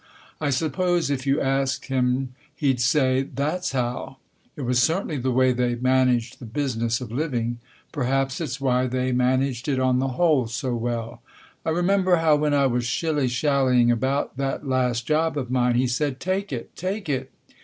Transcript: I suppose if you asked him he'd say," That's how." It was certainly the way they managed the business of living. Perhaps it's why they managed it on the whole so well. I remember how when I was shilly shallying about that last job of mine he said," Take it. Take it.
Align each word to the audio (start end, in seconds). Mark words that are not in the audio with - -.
I 0.39 0.49
suppose 0.49 1.11
if 1.11 1.27
you 1.27 1.39
asked 1.41 1.85
him 1.85 2.33
he'd 2.55 2.81
say," 2.81 3.21
That's 3.41 3.71
how." 3.73 4.17
It 4.55 4.63
was 4.63 4.81
certainly 4.81 5.17
the 5.17 5.29
way 5.29 5.51
they 5.53 5.75
managed 5.75 6.39
the 6.39 6.45
business 6.47 7.01
of 7.01 7.11
living. 7.11 7.59
Perhaps 7.91 8.41
it's 8.41 8.59
why 8.59 8.87
they 8.87 9.11
managed 9.11 9.67
it 9.67 9.79
on 9.79 9.99
the 9.99 10.07
whole 10.17 10.47
so 10.47 10.73
well. 10.75 11.21
I 11.63 11.69
remember 11.69 12.15
how 12.15 12.35
when 12.35 12.55
I 12.55 12.65
was 12.65 12.85
shilly 12.87 13.27
shallying 13.27 13.91
about 13.91 14.37
that 14.37 14.65
last 14.67 15.05
job 15.05 15.37
of 15.37 15.51
mine 15.51 15.75
he 15.75 15.85
said," 15.85 16.19
Take 16.19 16.51
it. 16.51 16.75
Take 16.75 17.07
it. 17.07 17.29